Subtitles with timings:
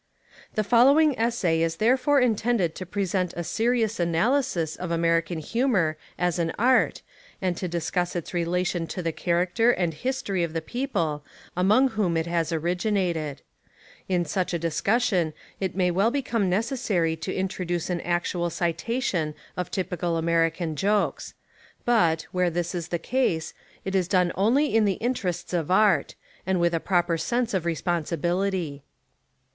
[0.55, 6.39] The following essay is therefore intended to present a serious analysis of American humour as
[6.39, 7.03] an art,
[7.39, 11.23] and to discuss Its relation to the char acter and history of the people
[11.55, 12.95] among whom 99 Essays and Literary Studies It has
[13.29, 13.41] originated.
[14.09, 19.69] In such a discussion it may well become necessary to introduce an actual citation of
[19.69, 21.35] typical American jokes:
[21.85, 23.53] but, where this is the case,
[23.85, 26.15] it is done only in the interests of art,
[26.47, 28.81] and with a proper sense of responsibility.